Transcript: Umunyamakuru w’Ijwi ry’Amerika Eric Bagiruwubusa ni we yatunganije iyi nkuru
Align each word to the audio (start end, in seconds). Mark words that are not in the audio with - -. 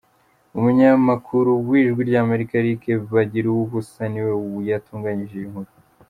Umunyamakuru 0.57 1.51
w’Ijwi 1.67 2.01
ry’Amerika 2.09 2.53
Eric 2.61 2.83
Bagiruwubusa 3.13 4.01
ni 4.11 4.21
we 4.25 4.31
yatunganije 4.69 5.33
iyi 5.37 5.49
nkuru 5.51 5.71